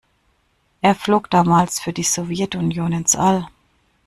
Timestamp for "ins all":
2.91-3.45